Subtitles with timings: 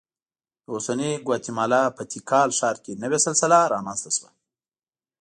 [0.63, 4.29] د اوسنۍ ګواتیمالا په تیکال ښار کې نوې سلسله رامنځته شوه